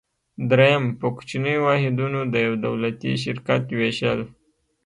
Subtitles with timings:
[0.49, 4.19] دریم: په کوچنیو واحدونو د یو دولتي شرکت ویشل.